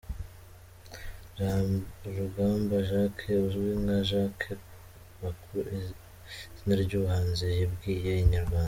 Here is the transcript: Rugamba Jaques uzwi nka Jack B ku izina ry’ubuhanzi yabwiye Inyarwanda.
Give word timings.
Rugamba 2.15 2.75
Jaques 2.89 3.35
uzwi 3.47 3.71
nka 3.83 3.97
Jack 4.09 4.37
B 5.19 5.23
ku 5.41 5.55
izina 5.77 6.73
ry’ubuhanzi 6.83 7.47
yabwiye 7.61 8.11
Inyarwanda. 8.25 8.59